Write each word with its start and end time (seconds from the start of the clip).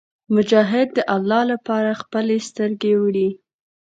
مجاهد 0.35 0.87
د 0.97 0.99
الله 1.15 1.41
لپاره 1.51 1.99
خپلې 2.01 2.37
سترګې 2.47 2.93
وړي. 3.01 3.29